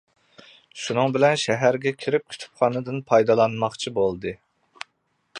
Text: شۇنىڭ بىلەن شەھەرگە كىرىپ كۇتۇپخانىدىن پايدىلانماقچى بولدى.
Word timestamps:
شۇنىڭ 0.83 1.11
بىلەن 1.17 1.35
شەھەرگە 1.41 1.91
كىرىپ 2.03 2.25
كۇتۇپخانىدىن 2.33 2.97
پايدىلانماقچى 3.11 3.93
بولدى. 3.99 4.33